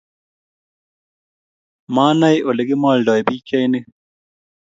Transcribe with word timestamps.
Manaae 1.95 2.39
olegimoldoi 2.53 3.19
pikchainik 3.29 3.85